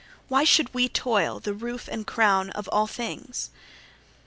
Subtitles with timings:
[0.29, 3.51] Why should we only toil, the roof and crown of things?